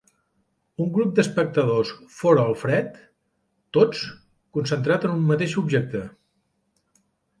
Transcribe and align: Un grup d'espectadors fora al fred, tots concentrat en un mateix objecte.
Un 0.83 0.87
grup 0.95 1.11
d'espectadors 1.17 1.91
fora 2.21 2.45
al 2.51 2.57
fred, 2.61 2.97
tots 3.79 4.01
concentrat 4.59 5.07
en 5.11 5.15
un 5.21 5.31
mateix 5.33 5.55
objecte. 5.65 6.03